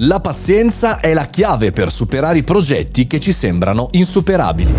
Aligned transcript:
La 0.00 0.18
pazienza 0.18 0.98
è 0.98 1.14
la 1.14 1.26
chiave 1.26 1.70
per 1.70 1.88
superare 1.92 2.38
i 2.38 2.42
progetti 2.42 3.06
che 3.06 3.20
ci 3.20 3.30
sembrano 3.30 3.86
insuperabili. 3.92 4.74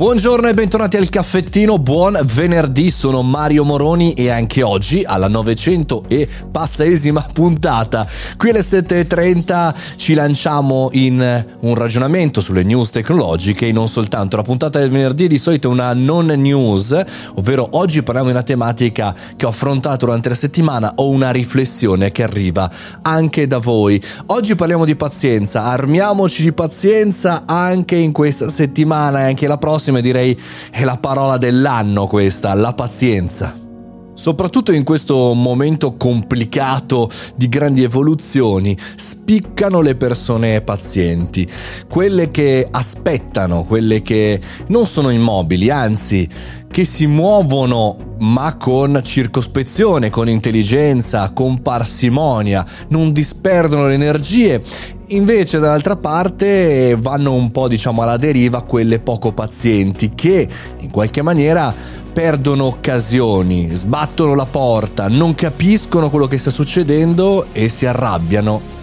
Buongiorno 0.00 0.48
e 0.48 0.54
bentornati 0.54 0.96
al 0.96 1.10
caffettino, 1.10 1.78
buon 1.78 2.18
venerdì, 2.24 2.90
sono 2.90 3.20
Mario 3.20 3.64
Moroni 3.64 4.14
e 4.14 4.30
anche 4.30 4.62
oggi 4.62 5.04
alla 5.04 5.28
900 5.28 6.04
e 6.08 6.26
passaesima 6.50 7.26
puntata, 7.34 8.06
qui 8.38 8.48
alle 8.48 8.60
7.30 8.60 9.74
ci 9.96 10.14
lanciamo 10.14 10.88
in 10.92 11.44
un 11.60 11.74
ragionamento 11.74 12.40
sulle 12.40 12.62
news 12.62 12.88
tecnologiche 12.88 13.66
e 13.66 13.72
non 13.72 13.88
soltanto, 13.88 14.36
la 14.36 14.42
puntata 14.42 14.78
del 14.78 14.88
venerdì 14.88 15.26
di 15.26 15.36
solito 15.36 15.68
è 15.68 15.70
una 15.70 15.92
non 15.92 16.28
news, 16.28 16.98
ovvero 17.34 17.68
oggi 17.72 18.02
parliamo 18.02 18.28
di 18.28 18.34
una 18.36 18.42
tematica 18.42 19.14
che 19.36 19.44
ho 19.44 19.50
affrontato 19.50 20.06
durante 20.06 20.30
la 20.30 20.34
settimana 20.34 20.92
o 20.94 21.10
una 21.10 21.30
riflessione 21.30 22.10
che 22.10 22.22
arriva 22.22 22.70
anche 23.02 23.46
da 23.46 23.58
voi. 23.58 24.02
Oggi 24.26 24.54
parliamo 24.54 24.86
di 24.86 24.96
pazienza, 24.96 25.64
armiamoci 25.64 26.42
di 26.42 26.52
pazienza 26.52 27.42
anche 27.44 27.96
in 27.96 28.12
questa 28.12 28.48
settimana 28.48 29.20
e 29.20 29.24
anche 29.24 29.46
la 29.46 29.58
prossima 29.58 29.88
prossime 29.90 30.00
direi 30.00 30.38
è 30.70 30.84
la 30.84 30.96
parola 30.96 31.36
dell'anno 31.36 32.06
questa, 32.06 32.54
la 32.54 32.72
pazienza. 32.72 33.68
Soprattutto 34.14 34.72
in 34.72 34.84
questo 34.84 35.32
momento 35.32 35.96
complicato 35.96 37.08
di 37.36 37.48
grandi 37.48 37.82
evoluzioni, 37.82 38.76
spiccano 38.94 39.80
le 39.80 39.94
persone 39.94 40.60
pazienti, 40.60 41.48
quelle 41.88 42.30
che 42.30 42.66
aspettano, 42.70 43.64
quelle 43.64 44.02
che 44.02 44.38
non 44.68 44.84
sono 44.84 45.08
immobili, 45.08 45.70
anzi 45.70 46.28
che 46.70 46.84
si 46.84 47.06
muovono 47.06 47.96
ma 48.20 48.56
con 48.56 49.00
circospezione, 49.02 50.10
con 50.10 50.28
intelligenza, 50.28 51.32
con 51.32 51.62
parsimonia, 51.62 52.64
non 52.88 53.12
disperdono 53.12 53.88
le 53.88 53.94
energie. 53.94 54.62
Invece 55.08 55.58
dall'altra 55.58 55.96
parte 55.96 56.96
vanno 56.96 57.34
un 57.34 57.50
po' 57.50 57.66
diciamo 57.66 58.02
alla 58.02 58.16
deriva 58.16 58.62
quelle 58.62 59.00
poco 59.00 59.32
pazienti 59.32 60.12
che 60.14 60.46
in 60.78 60.90
qualche 60.90 61.22
maniera 61.22 61.74
perdono 62.12 62.66
occasioni, 62.66 63.70
sbattono 63.74 64.34
la 64.34 64.46
porta, 64.46 65.08
non 65.08 65.34
capiscono 65.34 66.10
quello 66.10 66.26
che 66.26 66.38
sta 66.38 66.50
succedendo 66.50 67.46
e 67.52 67.68
si 67.68 67.86
arrabbiano 67.86 68.79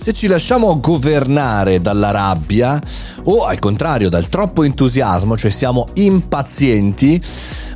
se 0.00 0.14
ci 0.14 0.28
lasciamo 0.28 0.80
governare 0.80 1.82
dalla 1.82 2.10
rabbia 2.10 2.80
o 3.24 3.44
al 3.44 3.58
contrario 3.58 4.08
dal 4.08 4.30
troppo 4.30 4.62
entusiasmo, 4.62 5.36
cioè 5.36 5.50
siamo 5.50 5.88
impazienti, 5.92 7.20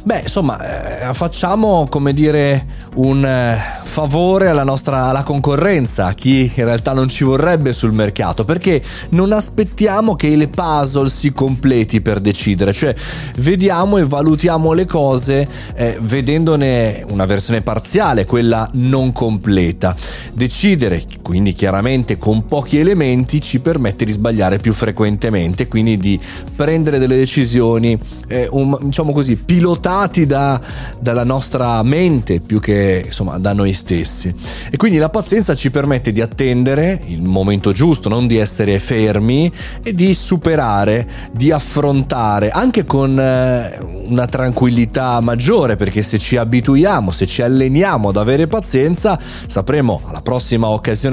beh 0.03 0.21
insomma 0.21 1.11
eh, 1.11 1.13
facciamo 1.13 1.87
come 1.91 2.15
dire 2.15 2.65
un 2.95 3.23
eh, 3.27 3.59
favore 3.83 4.49
alla 4.49 4.65
nostra 4.65 5.05
alla 5.05 5.23
concorrenza, 5.23 6.07
a 6.07 6.15
chi 6.15 6.51
in 6.55 6.65
realtà 6.65 6.95
non 6.95 7.11
ci 7.11 7.25
vorrebbe 7.25 7.75
sul 7.75 7.93
mercato, 7.93 8.47
perché 8.47 8.83
non 9.11 9.33
aspettiamo 9.33 10.17
che 10.17 10.29
il 10.29 10.49
puzzle 10.49 11.11
si 11.11 11.31
completi 11.31 12.01
per 12.01 12.21
decidere, 12.21 12.73
cioè 12.73 12.95
vediamo 13.37 13.99
e 13.99 14.07
valutiamo 14.07 14.73
le 14.73 14.87
cose 14.87 15.47
eh, 15.75 15.99
vedendone 16.01 17.05
una 17.07 17.27
versione 17.27 17.61
parziale, 17.61 18.25
quella 18.25 18.67
non 18.73 19.13
completa. 19.13 19.95
Decidere, 20.33 21.05
quindi 21.25 21.55
chiaramente 21.55 22.19
con 22.19 22.45
pochi 22.45 22.79
elementi, 22.79 23.41
ci 23.41 23.59
permette 23.61 24.05
di 24.05 24.13
sbagliare 24.13 24.59
più 24.59 24.75
frequentemente, 24.75 25.69
quindi 25.69 25.97
di 25.97 26.21
prendere 26.55 26.99
delle 26.99 27.17
decisioni, 27.17 27.99
eh, 28.29 28.47
un, 28.51 28.77
diciamo 28.83 29.11
così, 29.11 29.37
pilotati 29.37 30.27
da, 30.27 30.61
dalla 31.01 31.25
nostra 31.25 31.83
mente 31.83 32.41
più 32.41 32.61
che 32.61 33.05
insomma 33.07 33.39
da 33.39 33.55
noi 33.55 33.73
stessi. 33.73 34.33
E 34.71 34.77
quindi 34.77 34.99
la 34.99 35.09
pazienza 35.09 35.55
ci 35.55 35.71
permette 35.71 36.13
di 36.13 36.21
attendere 36.21 37.01
il 37.07 37.23
momento 37.23 37.73
giusto, 37.73 38.11
non 38.11 38.27
di 38.27 38.37
essere 38.37 38.79
fermi 38.79 39.51
e 39.83 39.95
di 39.95 40.13
superare, 40.13 41.09
di 41.33 41.51
affrontare 41.51 42.51
anche 42.51 42.85
con 42.85 43.19
eh, 43.19 43.79
una 44.09 44.27
tranquillità 44.27 45.19
maggiore, 45.21 45.77
perché 45.77 46.03
se 46.03 46.19
ci 46.19 46.37
abituiamo, 46.37 47.11
se 47.11 47.25
ci 47.25 47.41
alleniamo 47.41 48.11
ad 48.11 48.19
avere 48.19 48.47
pazienza, 48.47 49.19
sapremo 49.47 50.03
alla 50.05 50.21
prossima 50.21 50.69
occasione 50.69 51.13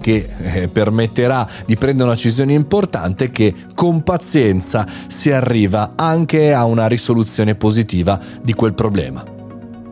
che 0.00 0.28
eh, 0.38 0.68
permetterà 0.68 1.46
di 1.64 1.76
prendere 1.76 2.04
una 2.04 2.14
decisione 2.14 2.52
importante 2.52 3.30
che 3.30 3.54
con 3.74 4.02
pazienza 4.02 4.86
si 5.06 5.30
arriva 5.30 5.92
anche 5.96 6.52
a 6.52 6.64
una 6.64 6.86
risoluzione 6.86 7.54
positiva 7.54 8.18
di 8.42 8.52
quel 8.52 8.74
problema. 8.74 9.37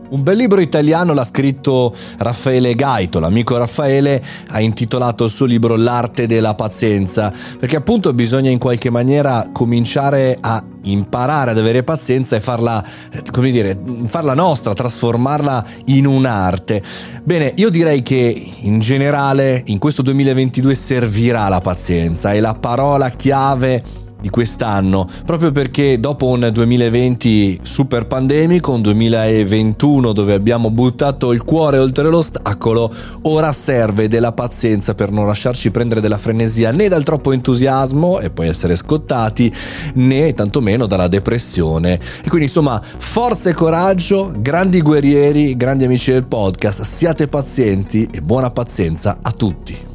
Un 0.09 0.23
bel 0.23 0.37
libro 0.37 0.61
italiano 0.61 1.15
l'ha 1.15 1.25
scritto 1.25 1.93
Raffaele 2.19 2.77
Gaito, 2.77 3.19
l'amico 3.19 3.57
Raffaele 3.57 4.23
ha 4.51 4.61
intitolato 4.61 5.25
il 5.25 5.31
suo 5.31 5.47
libro 5.47 5.75
L'arte 5.77 6.27
della 6.27 6.55
pazienza, 6.55 7.33
perché 7.59 7.75
appunto 7.75 8.13
bisogna 8.13 8.51
in 8.51 8.59
qualche 8.59 8.89
maniera 8.89 9.49
cominciare 9.53 10.37
a 10.41 10.63
imparare 10.83 11.51
ad 11.51 11.59
avere 11.59 11.83
pazienza 11.83 12.37
e 12.37 12.41
farla, 12.41 12.85
come 13.33 13.51
dire, 13.51 13.77
farla 14.05 14.35
nostra, 14.35 14.75
trasformarla 14.75 15.65
in 15.87 16.07
un'arte. 16.07 16.83
Bene, 17.25 17.53
io 17.57 17.69
direi 17.69 18.03
che 18.03 18.53
in 18.61 18.79
generale 18.79 19.63
in 19.67 19.79
questo 19.79 20.03
2022 20.03 20.75
servirà 20.77 21.49
la 21.49 21.61
pazienza, 21.61 22.33
è 22.33 22.39
la 22.39 22.55
parola 22.55 23.11
chiave 23.11 24.05
di 24.27 24.31
quest'anno, 24.31 25.07
proprio 25.25 25.53
perché 25.53 26.01
dopo 26.01 26.27
un 26.27 26.51
2020 26.53 27.61
super 27.63 28.07
pandemico, 28.07 28.73
un 28.73 28.83
2021 28.83 30.13
dove 30.13 30.35
abbiamo 30.35 30.71
buttato 30.71 31.33
il 31.33 31.45
cuore 31.45 31.79
oltre 31.79 32.09
l'ostacolo, 32.11 32.93
ora 33.23 33.53
serve 33.53 34.09
della 34.09 34.33
pazienza 34.33 34.95
per 34.95 35.11
non 35.13 35.27
lasciarci 35.27 35.71
prendere 35.71 36.01
della 36.01 36.19
frenesia 36.19 36.73
né 36.73 36.89
dal 36.89 37.05
troppo 37.05 37.33
entusiasmo 37.33 38.19
e 38.19 38.31
poi 38.31 38.49
essere 38.49 38.75
scottati, 38.75 39.53
né 39.95 40.35
tantomeno 40.35 40.87
dalla 40.87 41.09
depressione. 41.09 41.95
E 41.95 42.29
quindi 42.29 42.47
insomma, 42.47 42.83
forza 42.83 43.51
e 43.51 43.55
coraggio, 43.55 44.33
grandi 44.37 44.83
guerrieri, 44.83 45.57
grandi 45.57 45.85
amici 45.85 46.11
del 46.11 46.27
podcast, 46.27 46.83
siate 46.83 47.29
pazienti 47.29 48.09
e 48.11 48.21
buona 48.21 48.51
pazienza 48.51 49.19
a 49.23 49.31
tutti. 49.31 49.86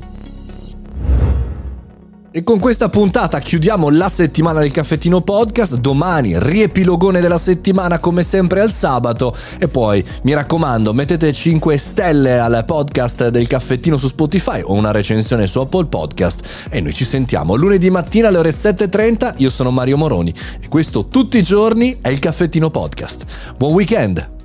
E 2.34 2.46
con 2.46 2.60
questa 2.60 2.88
puntata 2.88 3.40
chiudiamo 3.40 3.90
la 3.90 4.08
settimana 4.08 4.62
del 4.62 4.72
caffettino 4.72 5.20
podcast. 5.20 5.76
Domani 5.76 6.40
riepilogone 6.40 7.20
della 7.20 7.38
settimana 7.38 8.00
come 8.00 8.24
sempre 8.24 8.62
al 8.62 8.72
sabato. 8.72 9.36
E 9.60 9.68
poi 9.68 10.02
mi 10.24 10.34
raccomando, 10.34 10.94
mettete 10.94 11.34
5 11.34 11.76
stelle 11.76 12.40
al 12.40 12.64
podcast 12.66 13.28
del 13.28 13.48
caffettino 13.48 13.98
su 13.98 14.08
Spotify 14.08 14.62
o 14.64 14.72
una 14.72 14.92
recensione 14.92 15.46
su 15.46 15.60
Apple 15.60 15.88
Podcast. 15.88 16.68
E 16.70 16.80
noi 16.80 16.94
ci 16.94 17.04
sentiamo 17.04 17.56
lunedì 17.56 17.90
mattina 17.90 18.30
alle 18.30 18.38
ore 18.38 18.52
7.30. 18.52 19.34
Io 19.38 19.50
sono 19.50 19.72
Mario 19.72 19.98
Moroni 19.98 20.34
e 20.62 20.70
questo 20.70 21.08
tutti 21.08 21.38
i 21.38 21.42
giorni 21.42 21.98
è 22.00 22.08
il 22.08 22.20
caffettino 22.20 22.70
podcast. 22.70 23.26
Buon 23.58 23.74
weekend! 23.74 24.41